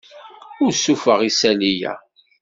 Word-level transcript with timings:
Ur 0.63 0.71
ssuffuɣ 0.75 1.19
isali-a. 1.29 1.93